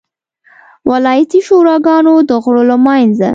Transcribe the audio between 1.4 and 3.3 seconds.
شوراګانو د غړو له منځه.